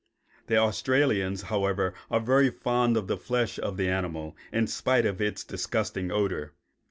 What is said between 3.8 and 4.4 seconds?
animal